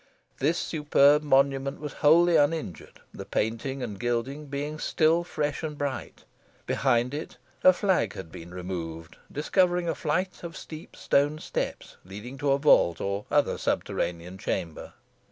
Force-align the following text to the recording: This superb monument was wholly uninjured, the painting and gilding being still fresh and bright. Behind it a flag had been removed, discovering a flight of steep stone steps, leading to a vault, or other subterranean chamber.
This 0.39 0.57
superb 0.57 1.21
monument 1.21 1.79
was 1.79 1.93
wholly 2.01 2.35
uninjured, 2.35 3.01
the 3.13 3.23
painting 3.23 3.83
and 3.83 3.99
gilding 3.99 4.47
being 4.47 4.79
still 4.79 5.23
fresh 5.23 5.61
and 5.61 5.77
bright. 5.77 6.23
Behind 6.65 7.13
it 7.13 7.37
a 7.63 7.71
flag 7.71 8.13
had 8.13 8.31
been 8.31 8.51
removed, 8.51 9.17
discovering 9.31 9.87
a 9.87 9.93
flight 9.93 10.41
of 10.41 10.57
steep 10.57 10.95
stone 10.95 11.37
steps, 11.37 11.97
leading 12.03 12.39
to 12.39 12.51
a 12.51 12.57
vault, 12.57 12.99
or 12.99 13.27
other 13.29 13.59
subterranean 13.59 14.39
chamber. 14.39 14.93